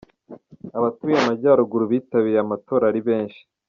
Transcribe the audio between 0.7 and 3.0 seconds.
Abatuye Amajyaruguru bitabiriye amatora